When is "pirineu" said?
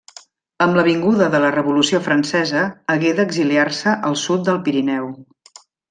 4.69-5.13